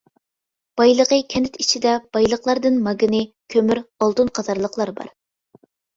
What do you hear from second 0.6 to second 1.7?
بايلىقى كەنت